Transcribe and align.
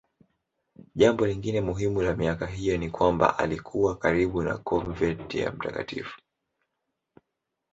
Jambo 0.95 1.25
lingine 1.25 1.61
muhimu 1.61 2.01
la 2.01 2.15
miaka 2.15 2.45
hiyo 2.47 2.77
ni 2.77 2.89
kwamba 2.89 3.37
alikuwa 3.39 3.97
karibu 3.97 4.41
na 4.43 4.57
konventi 4.57 5.39
ya 5.39 5.51
Mt. 5.51 6.05